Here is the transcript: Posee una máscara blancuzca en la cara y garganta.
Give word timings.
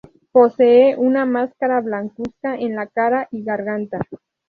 Posee 0.31 0.95
una 0.97 1.27
máscara 1.27 1.79
blancuzca 1.79 2.55
en 2.55 2.73
la 2.75 2.87
cara 2.87 3.27
y 3.29 3.43
garganta. 3.43 3.99